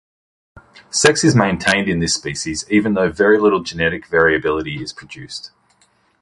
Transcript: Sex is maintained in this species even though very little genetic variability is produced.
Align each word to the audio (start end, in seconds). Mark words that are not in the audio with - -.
Sex 0.89 1.23
is 1.23 1.35
maintained 1.35 1.87
in 1.87 1.99
this 1.99 2.15
species 2.15 2.65
even 2.71 2.95
though 2.95 3.11
very 3.11 3.37
little 3.37 3.61
genetic 3.61 4.07
variability 4.07 4.81
is 4.81 4.93
produced. 4.93 5.51